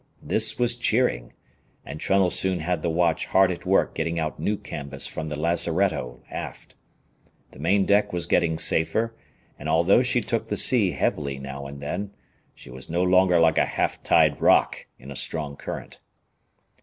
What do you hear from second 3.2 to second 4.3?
hard at work getting